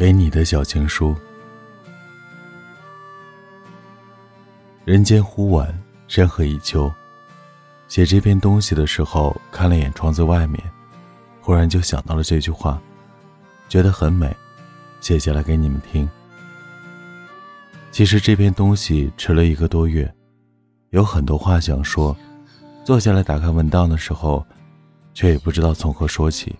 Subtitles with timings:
[0.00, 1.14] 给你的小情书。
[4.86, 5.78] 人间忽晚，
[6.08, 6.90] 山河已秋。
[7.86, 10.58] 写这篇东西的时候，看了眼窗子外面，
[11.42, 12.80] 忽然就想到了这句话，
[13.68, 14.34] 觉得很美，
[15.02, 16.08] 写下来给你们听。
[17.90, 20.10] 其实这篇东西迟了一个多月，
[20.92, 22.16] 有很多话想说，
[22.86, 24.42] 坐下来打开文档的时候，
[25.12, 26.56] 却也不知道从何说起。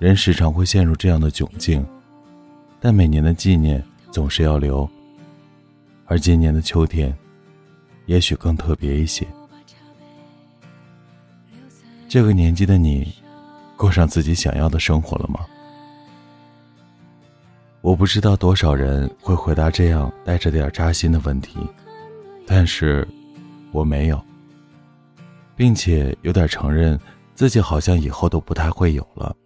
[0.00, 1.86] 人时常会陷入这样的窘境。
[2.84, 4.90] 但每年的纪念总是要留，
[6.04, 7.16] 而今年的秋天，
[8.06, 9.24] 也许更特别一些。
[12.08, 13.14] 这个年纪的你，
[13.76, 15.46] 过上自己想要的生活了吗？
[17.82, 21.60] 我不知道多少人会回答这样带着点扎心的问题，
[22.44, 23.06] 但是
[23.70, 24.20] 我没有，
[25.54, 26.98] 并且有点承认
[27.36, 29.36] 自己好像以后都不太会有了。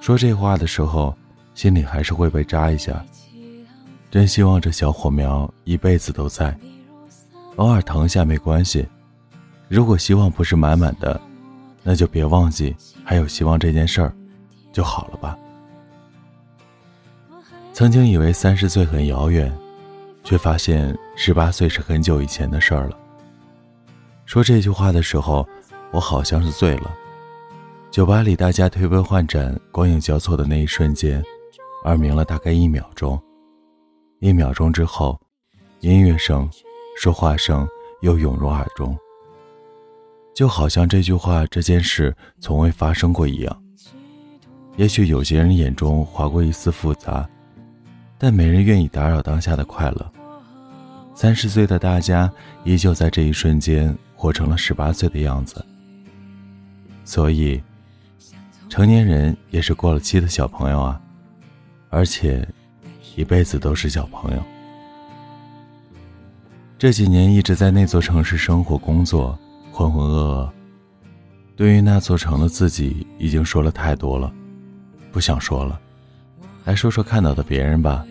[0.00, 1.16] 说这话的时候。
[1.54, 3.04] 心里还是会被扎一下，
[4.10, 6.56] 真希望这小火苗一辈子都在，
[7.56, 8.86] 偶尔疼下没关系。
[9.68, 11.20] 如果希望不是满满的，
[11.82, 14.12] 那就别忘记还有希望这件事儿，
[14.72, 15.36] 就好了吧。
[17.72, 19.50] 曾经以为三十岁很遥远，
[20.24, 22.96] 却发现十八岁是很久以前的事儿了。
[24.26, 25.46] 说这句话的时候，
[25.90, 26.90] 我好像是醉了。
[27.90, 31.22] 酒吧里大家推杯换盏、光影交错的那一瞬间。
[31.84, 33.20] 耳鸣了大概一秒钟，
[34.20, 35.20] 一秒钟之后，
[35.80, 36.48] 音乐声、
[36.96, 37.66] 说话声
[38.02, 38.96] 又涌入耳中，
[40.32, 43.62] 就好像这句话、这件事从未发生过一样。
[44.76, 47.28] 也许有些人眼中划过一丝复杂，
[48.16, 50.12] 但没人愿意打扰当下的快乐。
[51.14, 55.62] 三十岁的大家依旧在这一瞬间活成了十八岁的样子，
[57.04, 57.60] 所以，
[58.68, 61.01] 成年人也是过了期的小朋友啊。
[61.92, 62.48] 而且，
[63.16, 64.42] 一辈子都是小朋友。
[66.78, 69.38] 这几年一直在那座城市生活、工作，
[69.70, 70.50] 浑浑噩噩。
[71.54, 74.32] 对于那座城的自己，已经说了太多了，
[75.12, 75.78] 不想说了。
[76.64, 78.06] 来说说看到的别人吧。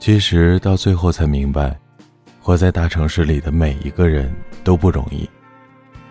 [0.00, 1.78] 其实到最后才明白，
[2.40, 4.34] 活在大城市里的每一个人
[4.64, 5.28] 都不容易，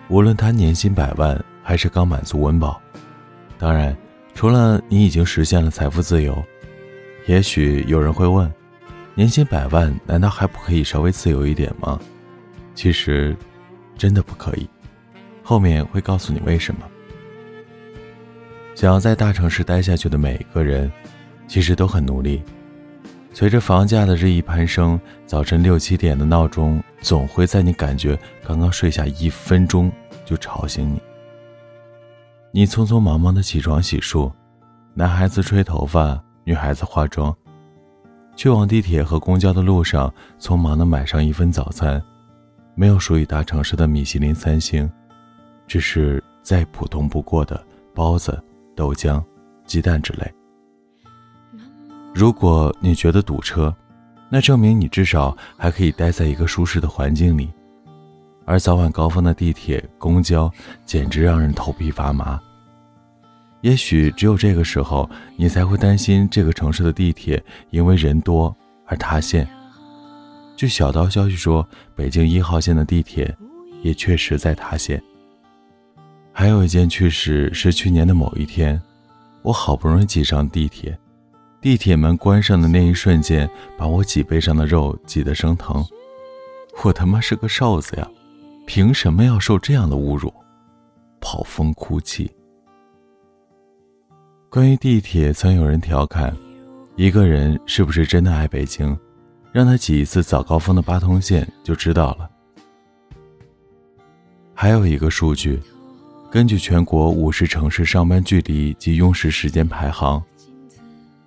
[0.09, 2.79] 无论他年薪百万，还是刚满足温饱。
[3.57, 3.97] 当然。
[4.33, 6.43] 除了你已经实现了财富自由，
[7.25, 8.49] 也许有人会问：
[9.13, 11.99] 年薪百万，难道还不可以稍微自由一点吗？
[12.73, 13.35] 其实，
[13.97, 14.67] 真的不可以。
[15.43, 16.81] 后面会告诉你为什么。
[18.75, 20.89] 想要在大城市待下去的每一个人，
[21.47, 22.41] 其实都很努力。
[23.33, 29.91] 随着房价的日益攀升，早晨六七点的闹钟总会在你感觉刚刚睡下一分钟
[30.25, 31.01] 就吵醒你。
[32.51, 34.31] 你匆匆忙忙的起床洗漱，
[34.95, 37.35] 男孩子吹头发，女孩子化妆，
[38.35, 42.01] 去往地铁和公交的路上，匆忙的买上一份早餐，
[42.73, 44.89] 没有属于大城市的米其林三星，
[45.67, 48.41] 只是再普通不过的包子、
[48.75, 49.23] 豆浆、
[49.65, 50.33] 鸡蛋之类。
[52.15, 53.71] 如果你觉得堵车，
[54.27, 57.47] 那证明你至少还可以待在一个舒适的环境里。
[58.49, 60.51] 而早晚高峰的地铁、公交
[60.83, 62.41] 简直让人头皮发麻。
[63.61, 68.55] 也许只有这个时候，你才会担心这个城市的地铁因为人多
[68.87, 69.47] 而塌陷。
[70.55, 71.63] 据小道消息说，
[71.95, 73.31] 北京一号线的地铁
[73.83, 74.99] 也确实在塌陷。
[76.33, 78.81] 还有一件趣事是，去年的某一天，
[79.43, 80.97] 我好不容易挤上地铁，
[81.61, 85.85] 地铁门关上的那一瞬间，把我脊背上的肉挤得生疼。
[86.83, 88.09] 我他妈是个瘦子呀！
[88.69, 90.31] 凭什么要受这样的侮辱？
[91.19, 92.29] 跑风哭泣。
[94.47, 96.37] 关于地铁，曾有人调侃：
[96.95, 98.95] 一个人是不是真的爱北京，
[99.51, 102.29] 让他挤一次早高峰的八通线就知道了。
[104.53, 105.59] 还有一个数据，
[106.29, 110.23] 根据全国五十城市上班距离及用时时间排行，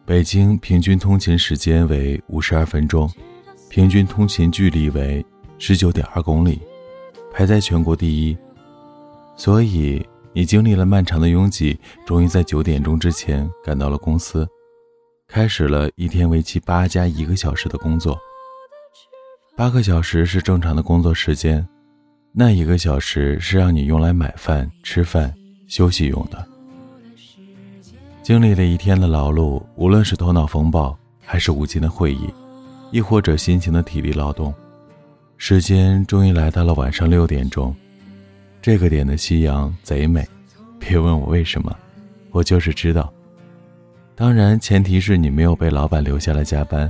[0.05, 3.11] 北京平均通勤时间为五十二分钟，
[3.69, 5.27] 平均通勤距离为
[5.59, 6.63] 十九点二公里。
[7.33, 8.37] 排在全国第一，
[9.37, 14.47] 所以你经历了漫长的拥挤，终于在九点钟之前赶到了公司，
[15.27, 18.19] 开始了一天为期八加一个小时的工作。
[19.57, 21.67] 八个小时是正常的工作时间，
[22.33, 25.33] 那一个小时是让你用来买饭、吃饭、
[25.67, 26.47] 休息用的。
[28.23, 32.33] 经历了一天的劳碌，无论是头脑风暴，还是无尽的会议，
[32.91, 34.55] 亦或者辛勤的体力劳动。
[35.45, 37.75] 时间终于来到了晚上六点钟，
[38.63, 40.25] 这个点的夕阳贼美，
[40.79, 41.77] 别问我为什么，
[42.31, 43.13] 我就是知道。
[44.15, 46.89] 当然，前提是你没有被老板留下来加班，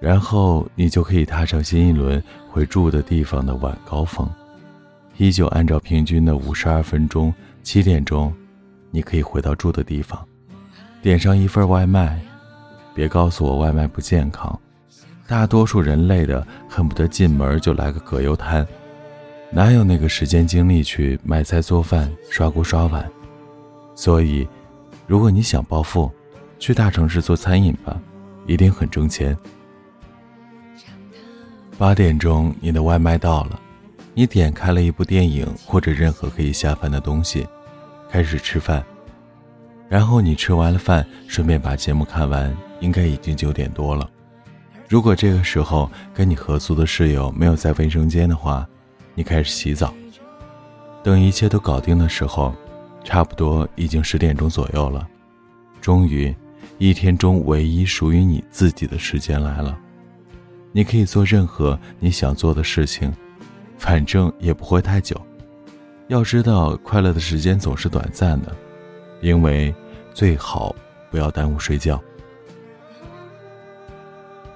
[0.00, 2.20] 然后你就可以踏上新一轮
[2.50, 4.28] 回住的地方的晚高峰，
[5.16, 8.34] 依旧按照平均的五十二分钟，七点钟，
[8.90, 10.20] 你可以回到住的地方，
[11.00, 12.20] 点上一份外卖，
[12.92, 14.60] 别告诉我外卖不健康，
[15.26, 18.66] 大多数人累的恨不得进门就来个葛优瘫，
[19.50, 23.10] 哪有那个时间精力去买菜做饭、刷锅刷碗？
[23.94, 24.46] 所以，
[25.06, 26.10] 如果你想暴富，
[26.58, 27.98] 去大城市做餐饮吧，
[28.46, 29.36] 一定很挣钱。
[31.78, 33.58] 八点钟，你的外卖到了，
[34.12, 37.46] 你点开了一部电影或者任何可以下饭的东西，
[38.10, 38.84] 开始吃饭。
[39.88, 44.10] 然后你吃完了饭，顺便把节目看完，应该已经九点多了。
[44.94, 48.64] 如果这个时候跟你合租的室友没有在卫生间的话，
[49.16, 49.92] 你开始洗澡。
[51.02, 52.54] 等一切都搞定的时候。
[53.02, 55.04] 差不多已经十点钟左右了，
[55.80, 56.32] 终于，
[56.78, 59.76] 一天中唯一属于你自己的时间来了。
[60.70, 63.12] 你可以做任何你想做的事情，
[63.76, 65.20] 反正也不会太久。
[66.06, 68.56] 要知道，快乐的时间总是短暂的，
[69.20, 69.74] 因为
[70.14, 70.72] 最好
[71.10, 72.00] 不要耽误睡觉。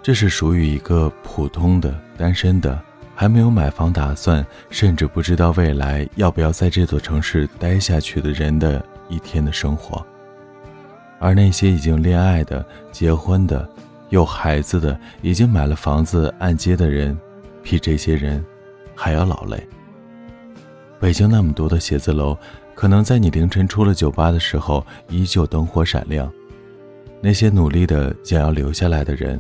[0.09, 2.81] 这是属于一个普通的单身的。
[3.15, 10.03] 还没有买房打算，甚至不知道未来要不要在这座城市待下去的人的一天的生活，
[11.19, 13.69] 而那些已经恋爱的、结婚的、
[14.09, 17.15] 有孩子的、已经买了房子按揭的人，
[17.63, 18.43] 比这些人
[18.95, 19.63] 还要劳累。
[20.99, 22.35] 北京那么多的写字楼，
[22.75, 26.33] 可能在你凌晨出了酒吧的时候，依旧灯火闪亮。
[27.21, 29.39] 那些努力的想要留下来的人。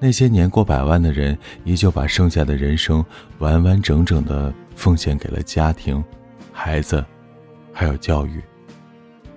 [0.00, 3.04] 那些年过百万的人，依旧把剩下的人生
[3.38, 6.02] 完完整整的奉献给了家庭、
[6.52, 7.04] 孩子，
[7.72, 8.40] 还有教育。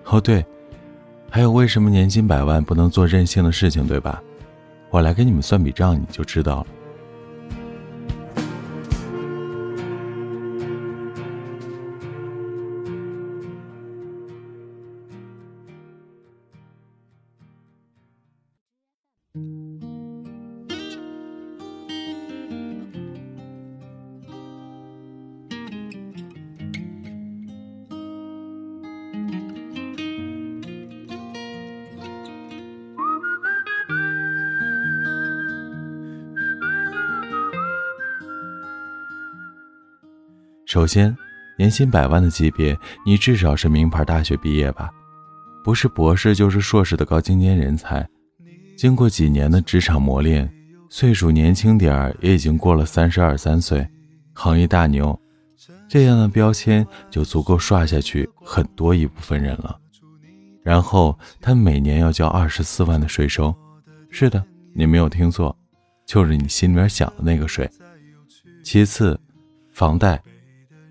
[0.05, 0.45] 哦对，
[1.29, 4.21] 还有为什么年薪百万不能做任性的事情，对吧？
[4.89, 6.67] 我来给你们算笔账，你就知道了。
[40.71, 41.13] 首先，
[41.57, 42.73] 年薪百万的级别，
[43.05, 44.89] 你至少是名牌大学毕业吧，
[45.65, 48.07] 不是博士就是硕士的高精尖人才。
[48.77, 50.49] 经过几年的职场磨练，
[50.89, 53.85] 岁数年轻点儿也已经过了三十二三岁，
[54.31, 55.19] 行业大牛，
[55.89, 59.77] 这样的标签就足够刷下去很多一部分人了。
[60.63, 63.53] 然后他每年要交二十四万的税收，
[64.09, 64.41] 是的，
[64.73, 65.53] 你没有听错，
[66.07, 67.69] 就是你心里面想的那个税。
[68.63, 69.19] 其次，
[69.73, 70.17] 房贷。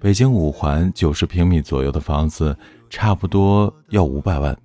[0.01, 2.57] 北京五环九十平米左右的房子，
[2.89, 4.57] 差不多要五百万，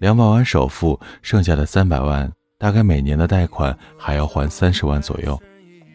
[0.00, 5.40] 两百万首付，剩下的三百万，大概每年的贷款还要还三十万左右，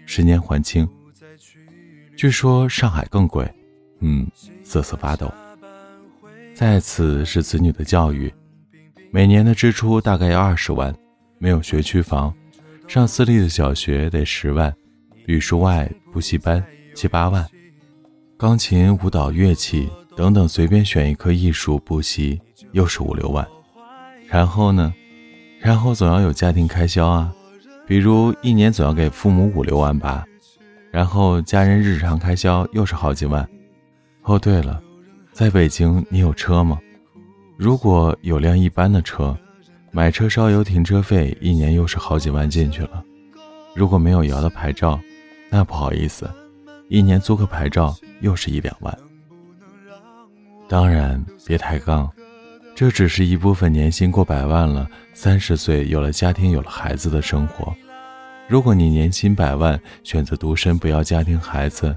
[0.05, 0.87] 十年还清。
[2.15, 3.45] 据说上海更贵，
[3.99, 4.25] 嗯，
[4.63, 5.29] 瑟瑟发抖。
[6.55, 8.33] 再次是子女的教育，
[9.11, 10.95] 每年的支出大概要二十万，
[11.39, 12.33] 没有学区房，
[12.87, 14.73] 上私立的小学得十万，
[15.25, 16.63] 语数外补习班
[16.95, 17.45] 七八万。
[18.41, 23.47] 钢琴、舞蹈、乐器等等，随便选一科艺术补习，又是五六万。
[24.27, 24.91] 然后呢？
[25.59, 27.31] 然后总要有家庭开销啊，
[27.85, 30.25] 比如一年总要给父母五六万吧。
[30.89, 33.47] 然后家人日常开销又是好几万。
[34.23, 34.81] 哦，对了，
[35.31, 36.79] 在北京你有车吗？
[37.57, 39.37] 如果有辆一般的车，
[39.91, 43.03] 买车烧油停车费一年又是好几万进去了。
[43.75, 44.99] 如果没有摇的牌照，
[45.51, 46.27] 那不好意思。
[46.91, 48.93] 一年租个牌照又是一两万，
[50.67, 52.11] 当然别抬杠，
[52.75, 57.73] 这只是一部分年薪过百万了，三十岁有了家庭有了孩子的生活。
[58.49, 61.95] 如果你年薪百万，选择独身不要家庭孩子，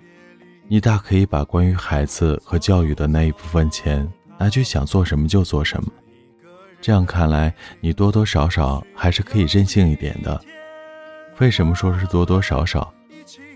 [0.69, 4.09] 你大可以把关于孩子和教育的那一部分钱
[4.39, 5.91] 拿去想做什么就做什么。
[6.81, 10.41] 这样看来，你多多少少还是可以任性一点的。
[11.41, 12.95] 为什么说是多多少少？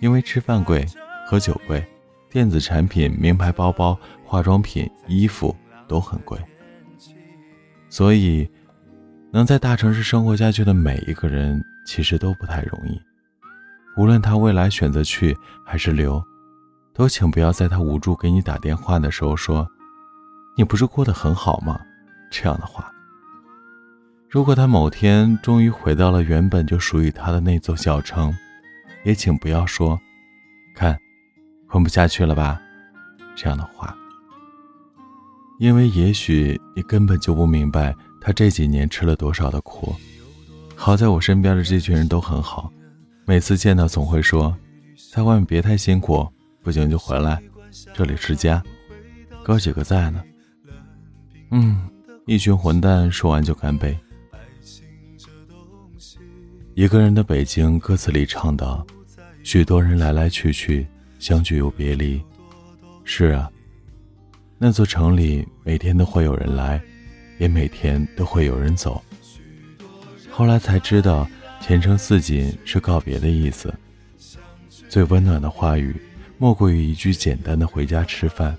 [0.01, 0.85] 因为吃饭贵。
[1.31, 1.87] 喝酒贵，
[2.31, 3.95] 电子产品、名牌包包、
[4.25, 5.55] 化妆品、衣服
[5.87, 6.39] 都很贵，
[7.91, 8.51] 所以
[9.31, 12.99] 能在大城市生活下去的每一个人其实都不太容易。
[13.99, 16.25] 无论他未来选择去还是留，
[16.95, 19.69] 都请不要在他无助给你打电话的时候说
[20.57, 21.79] ：“你不是过得很好吗？”
[22.33, 22.91] 这样的话。
[24.31, 28.35] 如果他某天终于回到了原本就属于他的那座小城，
[29.05, 30.01] 也请不要说
[30.75, 30.99] “看，
[31.69, 32.61] 混不下去了吧”
[33.37, 33.97] 这样的话，
[35.61, 39.95] 因为也许你根本就不明白他这几年吃了多少的苦。
[40.75, 42.73] 好在我身边的这群人都很好，
[43.25, 44.57] 每次见到总会说
[45.13, 46.27] ：“在外面别太辛苦，
[46.63, 47.41] 不行就回来，
[47.93, 48.63] 这里是家，
[49.45, 50.23] 哥几个在呢。”
[51.51, 51.89] 嗯，
[52.27, 53.97] 一群混蛋说完就干杯。
[56.75, 58.87] 一个人的北京歌词里唱道
[59.43, 60.87] ：“许多人来来去去，
[61.19, 62.23] 相聚又别离。”
[63.05, 63.51] 是啊，
[64.59, 66.81] 那座城里每天都会有人来，
[67.39, 69.03] 也每天都会有人走。
[70.31, 71.29] 后来才知道，
[71.61, 73.73] 前程似锦是告别的意思。
[74.89, 75.95] 最温暖的话语，
[76.39, 78.57] 莫过于一句简单的“回家吃饭”。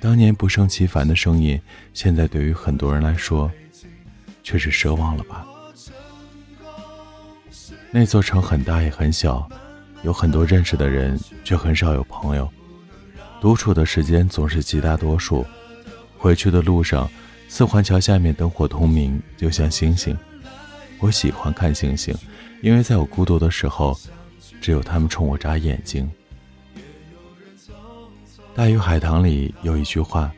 [0.00, 1.60] 当年不胜其烦的声音，
[1.92, 3.50] 现在对于很多人来说，
[4.42, 5.46] 却是奢望了吧。
[7.90, 9.48] 那座城很大也很小，
[10.02, 12.50] 有很多认识的人，却很少有朋友。
[13.40, 15.44] 独处的时间总是极大多数。
[16.16, 17.10] 回去的路上，
[17.48, 20.16] 四环桥下面灯火通明，就像星星。
[20.98, 22.14] 我喜欢看星星，
[22.62, 23.98] 因为在我孤独的时候，
[24.60, 26.10] 只有他们冲我眨眼睛。
[28.54, 30.30] 大鱼海棠里有一句话，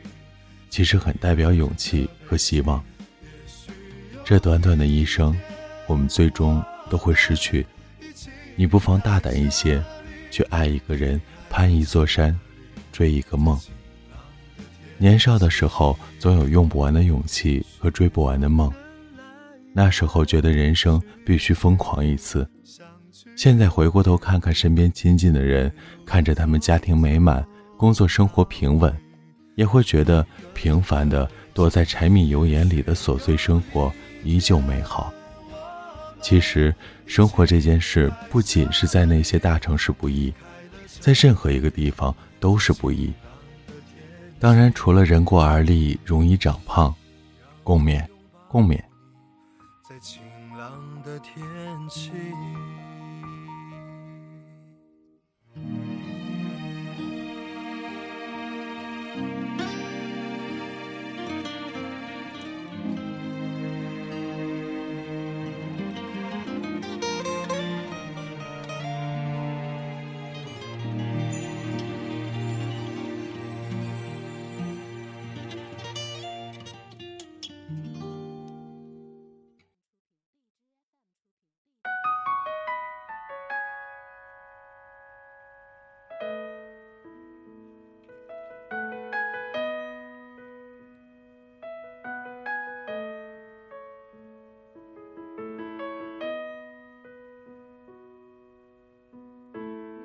[0.69, 2.83] 其实很代表勇气和希望。
[4.23, 5.37] 这短短的一生，
[5.87, 6.63] 我们最终。
[6.89, 7.65] 都会失去，
[8.55, 9.81] 你不妨大胆一些，
[10.29, 11.19] 去爱一个人，
[11.49, 12.37] 攀一座山，
[12.91, 13.59] 追一个梦。
[14.97, 18.71] 年少的时候，总有用不完的勇气和追不完的梦，
[19.73, 22.47] 那时候觉得人生必须疯狂一次。
[23.35, 25.71] 现在回过头看看身边亲近的人，
[26.05, 27.45] 看着他们家庭美满，
[27.75, 28.95] 工作生活平稳，
[29.55, 33.91] 也会觉得平凡的躲在柴米油盐里的琐碎生活
[34.23, 35.11] 依旧美好。
[36.23, 36.73] 其实，
[37.05, 40.33] 生活这件事不仅是在那些大城市不易，
[41.01, 43.11] 在任何一个地方都是不易。
[44.39, 46.95] 当然，除了人过而立容易长胖，
[47.61, 48.07] 共勉，
[48.47, 48.81] 共勉。
[49.87, 50.21] 在晴
[50.57, 50.71] 朗
[51.03, 51.35] 的天
[51.89, 52.11] 气。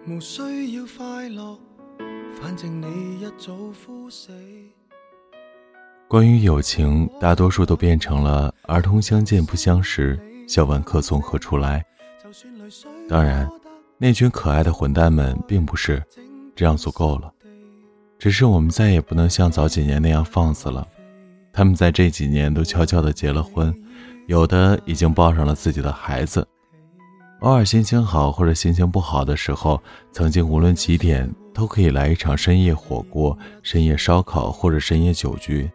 [0.08, 0.40] 无需
[0.74, 1.58] 要快乐，
[2.40, 4.32] 反正你一早枯死。
[6.08, 11.84] 关于友情，大多数都变成了儿童相见不相识，笑问客从何处来？
[13.06, 13.46] 当然，
[13.98, 16.02] 那群可爱的混蛋们并不是，
[16.56, 17.30] 这样足够了。
[18.18, 20.88] 只是我们再也不能像早几年那样放肆了。
[21.52, 23.74] 他们在这几年都悄悄的结了婚，
[24.26, 26.46] 有的已经抱上了自己的孩子。
[27.40, 29.80] 偶尔心情好或者心情不好的时候，
[30.10, 35.70] 曾经无论几点都可以来一场深夜火锅、深夜烧烤或者深夜酒局。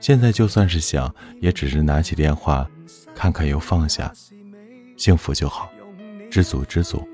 [0.00, 2.66] 现在就算是想，也只是拿起电话，
[3.14, 4.10] 看看又放下，
[4.96, 5.70] 幸福就好，
[6.30, 7.06] 知足知足。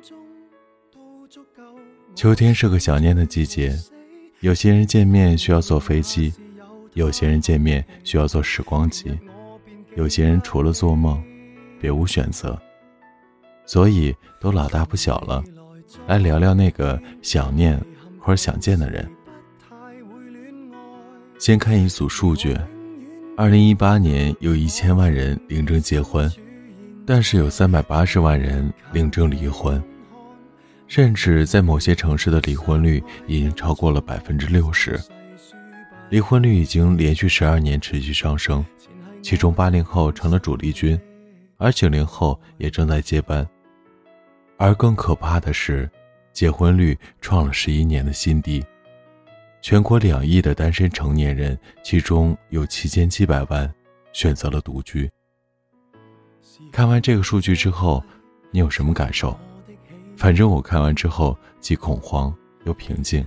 [2.14, 3.76] 秋天是个想念的季节，
[4.40, 6.32] 有些人见面需要坐飞机，
[6.94, 9.18] 有些人见面需要坐时光机，
[9.96, 11.20] 有些人除了做梦，
[11.80, 12.56] 别无选择。
[13.64, 15.42] 所以都老大不小了，
[16.06, 17.80] 来聊聊那个想念
[18.18, 19.08] 或者想见的人。
[21.38, 22.56] 先看一组数据：
[23.36, 26.30] 二零一八年有一千万人领证结婚，
[27.04, 29.82] 但是有三百八十万人领证离婚，
[30.86, 35.00] 甚至在某些城市的离婚率已经超过了百分之六十。
[36.10, 38.64] 离婚率已经连续十二年持续上升，
[39.22, 41.00] 其中八零后成了主力军。
[41.62, 43.48] 而九零后也正在接班，
[44.56, 45.88] 而更可怕的是，
[46.32, 48.64] 结婚率创了十一年的新低。
[49.60, 53.72] 全国两亿的单身成年人，其中有七千七百万
[54.12, 55.08] 选择了独居。
[56.72, 58.02] 看完这个数据之后，
[58.50, 59.38] 你有什么感受？
[60.16, 63.24] 反正我看完之后既恐慌又平静，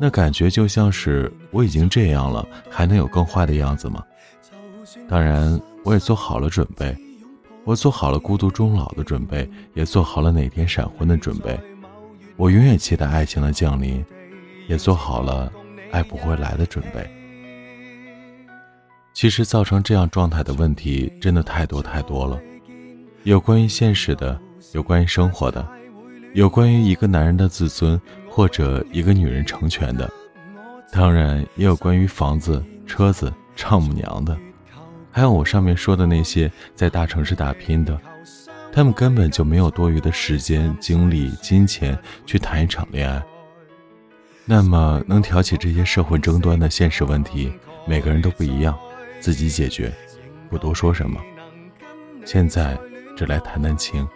[0.00, 4.04] 那感觉就像是我已经这样了，还能有更坏的样子吗？
[5.08, 5.60] 当然。
[5.82, 6.94] 我也做好了准备。
[7.64, 11.58] 我做好了孤独终老的准备，也做好了哪天闪婚的准备。
[12.36, 14.04] 我永远期待爱情的降临，
[14.66, 15.52] 也做好了
[15.92, 17.08] 爱不会来的准备。
[19.12, 22.40] 其实，造成这样状态的问题真的太多太多了，
[23.24, 24.40] 有关于现实的，
[24.72, 25.68] 有关于生活的，
[26.32, 30.10] 有关于一个男人的自尊或者一个女人成全的，
[30.90, 34.38] 当然也有关于房子、车子、丈母娘的。
[35.10, 38.00] 还有我上面说的那些在大城市打拼的，
[38.72, 43.22] 他们根本就没有多余的时间、精力、金钱去谈一场恋爱。
[44.44, 47.52] 那么，能挑起这些社会争端的现实问题，
[47.86, 48.76] 每个人都不一样，
[49.20, 49.92] 自己解决，
[50.48, 51.20] 不多说什么。
[52.24, 52.78] 现在，
[53.16, 54.08] 只来谈谈情。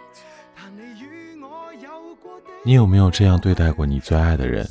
[2.63, 4.67] 你有没有这样对待过你最爱的人？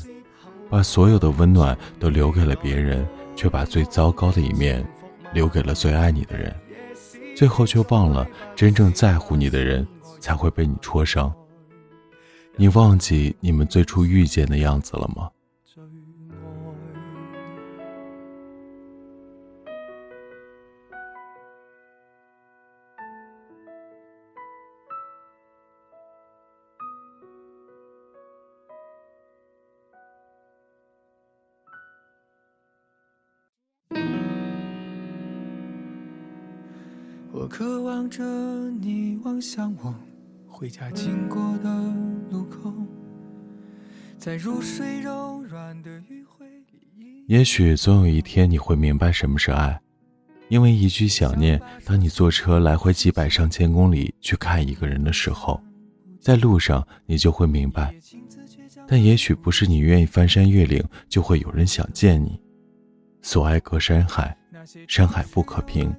[0.68, 4.84] 把所有的温暖都留给了别人，却把最糟糕的一面。
[5.34, 6.54] 留给了最爱你的人，
[7.36, 9.86] 最后却忘了真正在乎你的人
[10.20, 11.30] 才会被你戳伤。
[12.56, 15.28] 你忘记你们最初遇见的样子了吗？
[37.56, 38.20] 渴望着
[38.80, 39.94] 你望向我
[40.48, 41.72] 回家经过的
[42.28, 42.74] 路口，
[44.18, 47.24] 在入睡柔软的余晖里。
[47.28, 49.80] 也许总有一天你会明白什么是爱，
[50.48, 51.62] 因为一句想念。
[51.84, 55.62] 当你坐车来回几百上千公里去看一个人的时候，
[56.20, 57.94] 在路上你就会明白。
[58.84, 62.36] 但也许不是你愿意翻山越岭，就会有人想见你。
[63.22, 64.36] 所爱隔山海，
[64.88, 65.94] 山海不可平。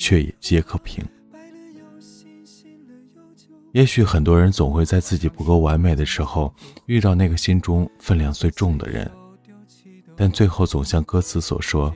[0.00, 1.04] 却也皆可平。
[3.72, 6.52] 也许很多人总会在自己不够完美的时候
[6.86, 9.08] 遇到那个心中分量最重的人，
[10.16, 11.94] 但最后总像歌词所说：“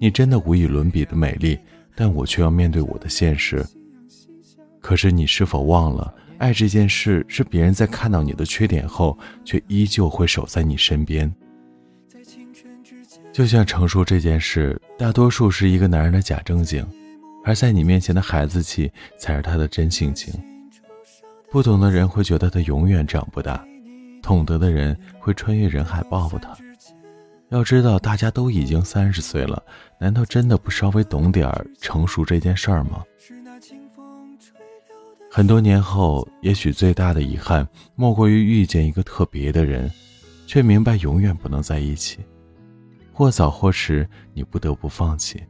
[0.00, 1.56] 你真的无与伦比的美丽，
[1.94, 3.64] 但我却要面对我的现实。”
[4.80, 11.32] 可是你是否忘了，爱这件事是别人在看到你的缺点后，却依旧会守在你身边？
[13.32, 16.84] 就像成熟这件事，大多数是一个男人的假正经。
[17.46, 20.34] 而在你面前的孩子气才是他的真性情。
[21.48, 23.64] 不懂的人会觉得他永远长不大，
[24.20, 26.56] 懂得的人会穿越人海报复他。
[27.50, 29.62] 要知道，大家都已经三十岁了，
[30.00, 31.48] 难道真的不稍微懂点
[31.80, 33.04] 成熟这件事儿吗？
[35.30, 39.88] 很多年后，也许最大的遗憾莫过于遇见一个特别的人，
[40.48, 42.18] 却明白永远不能在一起，
[43.12, 45.40] 或早或迟，你不得不放弃。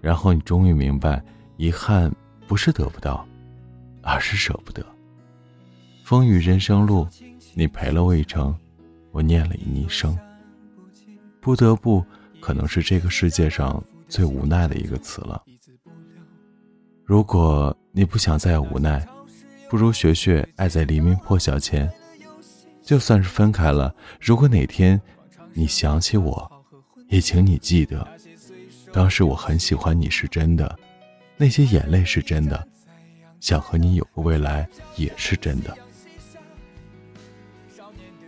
[0.00, 1.22] 然后你终于明白，
[1.56, 2.10] 遗憾
[2.46, 3.26] 不是得不到，
[4.02, 4.84] 而是舍不得。
[6.04, 7.06] 风雨人生路，
[7.54, 8.56] 你陪了我一程，
[9.12, 10.18] 我念了你一生。
[11.40, 12.04] 不得不，
[12.40, 15.42] 可能是这个世界上最无奈的一个词了。
[17.04, 19.06] 如果你不想再无奈，
[19.68, 21.90] 不如学学爱在黎明破晓前。
[22.82, 25.00] 就算是分开了，如果哪天
[25.52, 26.50] 你想起我，
[27.08, 28.06] 也请你记得。
[28.92, 30.78] 当时我很喜欢你是真的，
[31.36, 32.66] 那些眼泪是真的，
[33.40, 35.76] 想和你有个未来也是真的。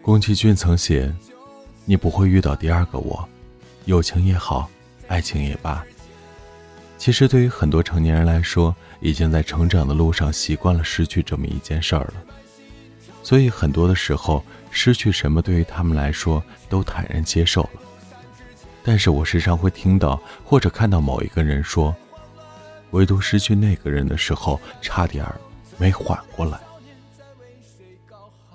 [0.00, 1.12] 宫崎骏曾写
[1.84, 3.28] ：“你不会遇到第二个我，
[3.84, 4.68] 友情也好，
[5.08, 5.84] 爱情也罢。”
[6.98, 12.14] 其实对于很多成年人来说，已经在成长的路上习惯了失去这么一件事儿了，
[13.24, 17.80] 所以很多的时候，失去什么对于他们来说都坦然接受了。
[18.84, 21.94] 但是我时常会听到或者看到某一个人说，
[22.90, 25.24] 唯独失去那个人的时候，差点
[25.78, 26.58] 没缓过来。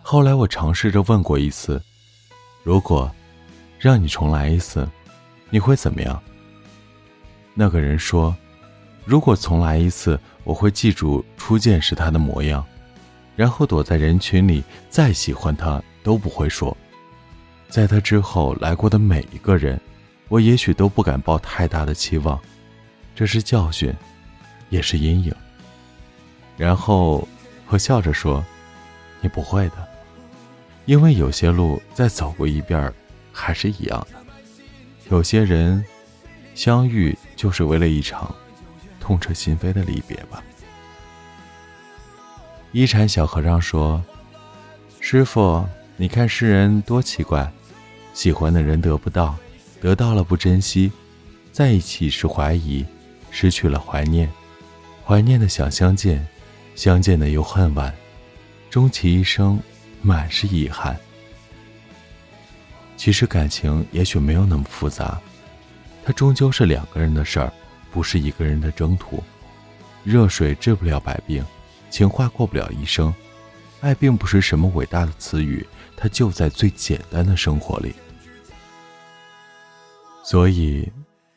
[0.02, 1.82] 后来我尝试着问过一次，
[2.64, 3.10] 如果
[3.80, 4.88] 让你重来一次，
[5.50, 6.22] 你会怎么样？
[7.54, 8.36] 那个人说，
[9.06, 12.66] 如果重来一次，我会记住初见时他的模样，
[13.36, 16.76] 然后躲在人群里，再喜欢他都不会说，
[17.70, 19.80] 在他之后来过的每一个人。
[20.30, 22.40] 我也许都不敢抱太大的期望，
[23.16, 23.94] 这是教训，
[24.70, 25.34] 也是阴影。
[26.58, 27.28] 然后
[27.70, 28.44] 我笑着说
[29.22, 29.88] ：“你不会的，
[30.86, 32.92] 因为有些路再走过一遍，
[33.32, 34.18] 还是一样的。
[35.10, 35.84] 有些人
[36.56, 38.34] 相遇就是为了一场
[39.00, 40.44] 痛彻心扉的离别吧。”
[42.74, 44.04] 一禅小和尚说
[45.00, 47.50] ：“师傅，你看世人多奇怪，
[48.14, 49.36] 喜欢的人得不到。”
[49.80, 50.92] 得到了不珍惜，
[51.52, 52.86] 在一起是怀疑，
[53.30, 54.32] 失去了怀念，
[55.06, 56.26] 怀念的想相见，
[56.76, 57.94] 相见的又恨晚，
[58.70, 59.60] 终其一生
[60.02, 60.98] 满是遗憾。
[62.96, 65.22] 其实感情也许没有那么复杂，
[66.04, 67.54] 它终究是两个人的事儿，
[67.92, 69.24] 不是一个人的征途。
[70.04, 71.46] 热水治不了百病，
[71.92, 73.14] 情话过不了一生。
[73.82, 75.64] 爱并不是什么伟大的词语，
[75.96, 77.94] 它就在最简单的生活里。
[80.30, 80.86] 所以，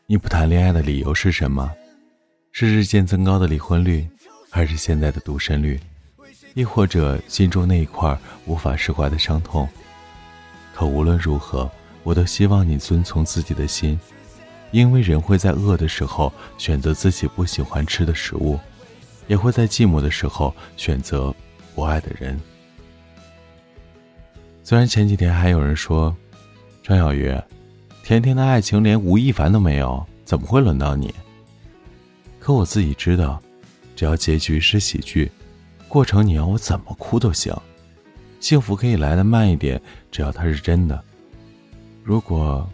[0.08, 1.72] 你不谈恋爱的理由是什么？
[2.50, 4.04] 是日渐增高的离婚率，
[4.50, 5.78] 还是现在的独身率，
[6.54, 9.68] 亦或者心中那一块无法释怀的伤痛？
[10.74, 11.70] 可无论如何，
[12.02, 13.96] 我都希望你遵从自己的心，
[14.72, 18.58] 因为人会在饿的时候选择自己不喜欢吃的食物，
[19.28, 21.32] 也会在寂寞的时候选择
[21.76, 22.36] 不爱的人。
[24.64, 26.12] 虽然前几天还有人说，
[26.82, 27.32] 张小鱼，
[28.02, 31.14] 甜甜的爱情连吴亦凡都没有，怎么会轮到你？
[32.38, 33.40] 可我自己知道，
[33.94, 35.30] 只要结局是喜剧，
[35.86, 37.54] 过程你要我怎么哭都行。
[38.40, 41.04] 幸福可以来的慢一点，只要它是真的。
[42.02, 42.68] 如果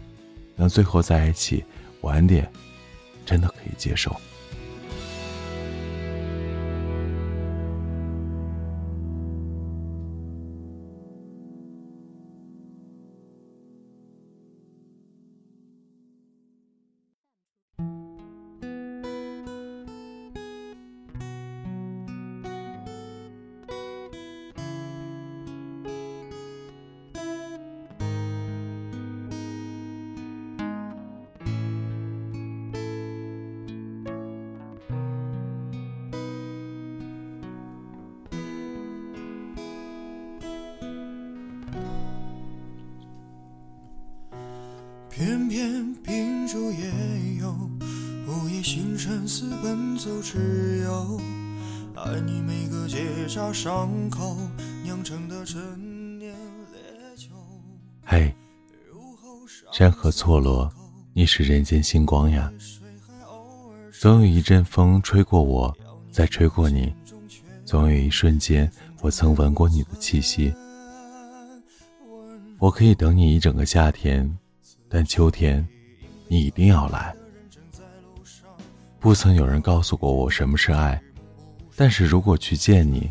[0.55, 1.63] 能最后在一起
[2.01, 2.49] 晚点，
[3.25, 4.15] 真的可以接受。
[48.97, 51.21] 午夜星辰似奔走之友，
[51.93, 54.35] 爱你每个结痂伤口
[54.83, 56.33] 酿成的陈年
[56.71, 56.81] 烈
[57.15, 57.29] 酒。
[58.03, 58.33] 嘿，
[59.71, 60.67] 山河错落，
[61.13, 62.51] 你是人间星光呀。
[63.91, 65.75] 总有一阵风吹过我，
[66.11, 66.91] 再吹过你，
[67.65, 68.69] 总有一瞬间，
[69.01, 70.51] 我曾闻过你的气息。
[72.57, 74.27] 我可以等你一整个夏天。
[74.89, 75.67] 但秋天，
[76.29, 77.13] 你一定要来。
[78.99, 81.01] 不曾有人告诉过我什么是爱，
[81.75, 83.09] 但是如果去见你，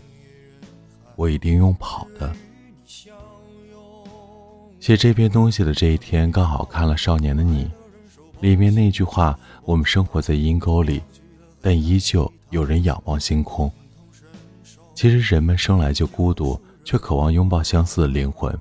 [1.14, 2.34] 我一定用跑的。
[4.80, 7.64] 写这篇东西的这一天，刚好看了《少年的你》，
[8.40, 11.00] 里面那句话：“我们生活在阴沟里，
[11.60, 13.70] 但依旧有人仰望星空。”
[14.94, 18.56] 其实人们生来就孤独，却渴望拥抱相似的灵魂。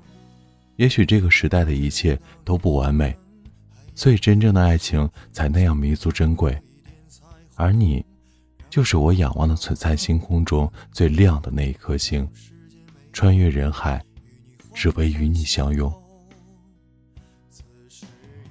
[0.76, 3.16] 也许这个时代的一切都不完美，
[3.94, 6.56] 所以真正的爱情才那样弥足珍贵。
[7.56, 8.04] 而你，
[8.70, 12.28] 就是我仰望的璀璨星空中最亮的那一颗星，
[13.12, 14.00] 穿越人海，
[14.72, 15.92] 只为与你相拥。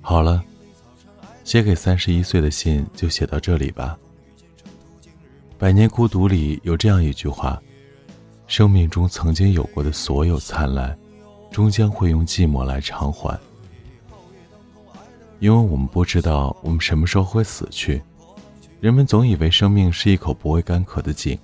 [0.02, 0.44] 好了，
[1.46, 3.98] 写给三十一岁的信就写到这里吧。
[5.58, 7.62] 《百年孤独》里有这样一句话：
[8.48, 10.98] 生命中曾经有过的所有灿烂。
[11.52, 13.40] 终将会用寂寞来偿还，
[15.40, 18.04] 因为我们不知道我们什么时候会死去。
[18.80, 21.40] 人们总以为生命是一口不会干渴的井，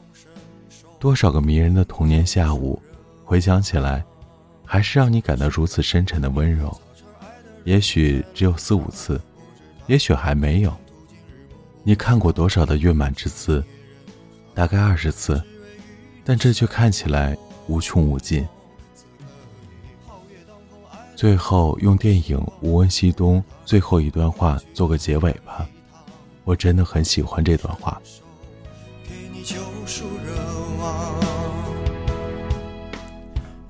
[0.99, 2.79] 多少个迷人的童年下午，
[3.23, 4.03] 回想起来，
[4.65, 6.71] 还是让你感到如此深沉的温柔。
[7.63, 9.19] 也许只有四五次，
[9.87, 10.75] 也许还没有。
[11.83, 13.63] 你看过多少的月满之字？
[14.53, 15.41] 大概二十次，
[16.23, 17.35] 但这却看起来
[17.67, 18.47] 无穷无尽。
[21.15, 25.67] 最后用电影《无问西东》最后一段话做个结尾吧，
[26.43, 28.01] 我真的很喜欢这段话。
[29.03, 30.33] 给你救赎热
[30.79, 31.19] 望，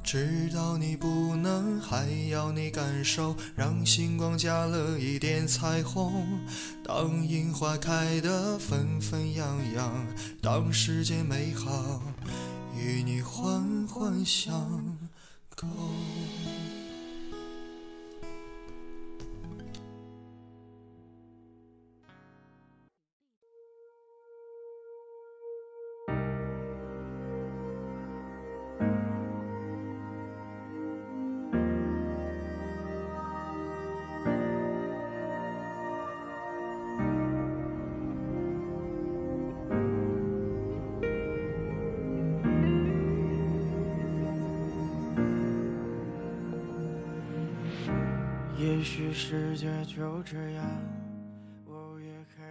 [0.03, 6.27] 知道你不能，还要你感受，让星光加了一点彩虹。
[6.83, 10.05] 当樱花开得纷纷扬扬，
[10.41, 12.01] 当世界美好，
[12.77, 14.97] 与你环环相
[15.55, 15.67] 扣。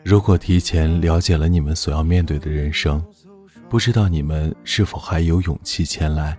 [0.02, 3.04] 如果提前了解了你们所要面对的人生，
[3.68, 6.38] 不知道你们是否还有勇气前来。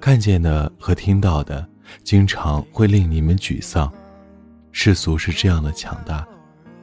[0.00, 1.66] 看见的和听到的，
[2.02, 3.92] 经常会令你们沮丧。
[4.72, 6.26] 世俗是这样的强大，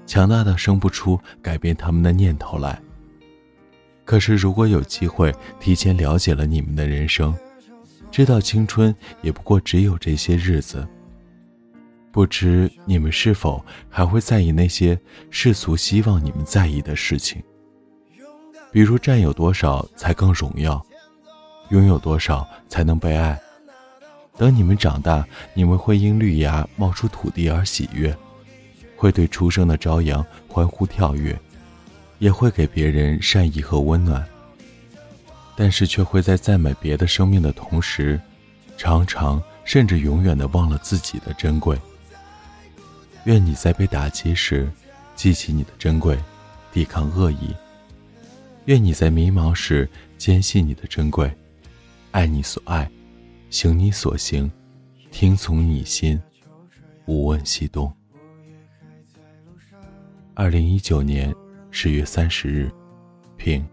[0.06, 2.82] 强大到生不出改变他们的念头来。
[4.04, 7.36] 可是，如果有机会提前了解了你们的人生，
[8.12, 10.88] 知道青春也不过只有这些日子。
[12.16, 14.98] 不知你们是否还会在意那些
[15.30, 17.44] 世俗希望你们在意的事情，
[18.72, 20.82] 比如占有多少才更荣耀，
[21.72, 23.38] 拥有多少才能被爱。
[24.38, 28.16] 等你们长大，你们会因绿芽冒出土地而喜悦，
[28.96, 31.38] 会对初生的朝阳欢呼跳跃，
[32.20, 34.26] 也会给别人善意和温暖。
[35.54, 38.18] 但是却会在赞美别的生命的同时，
[38.78, 41.78] 常常甚至永远的忘了自己的珍贵。
[43.26, 44.70] 愿你在被打击时，
[45.16, 46.18] 记起你的珍贵，
[46.72, 47.56] 抵抗恶意；
[48.66, 51.32] 愿你在迷茫时，坚信你的珍贵，
[52.12, 52.90] 爱你所爱，
[53.50, 54.52] 行你所行，
[55.12, 56.22] 听从你心，
[57.06, 57.92] 无问西东。
[60.36, 61.34] 二零一九年
[61.72, 62.72] 十月三十日，
[63.38, 63.66] 平。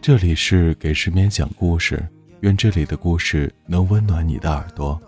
[0.00, 2.04] 这里是给失眠讲故事。
[2.44, 5.00] 愿这里的故事能温暖你的耳朵，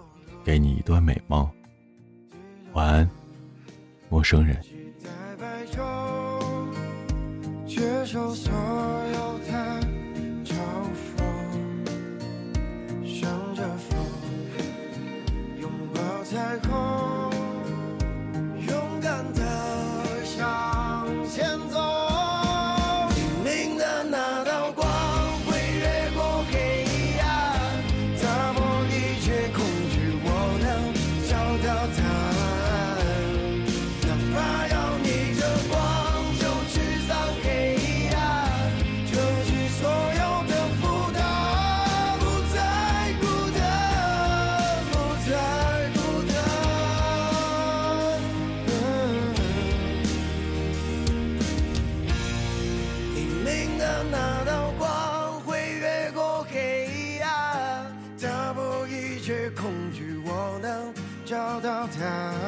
[0.42, 1.46] 给你一段美梦。
[2.72, 3.10] 晚安，
[4.08, 4.58] 陌生人。
[7.66, 8.50] 接受所
[9.12, 9.52] 有的
[10.46, 10.54] 嘲
[11.04, 11.22] 讽，
[13.04, 13.98] 向着风，
[15.60, 17.05] 拥抱彩虹
[61.98, 62.45] time.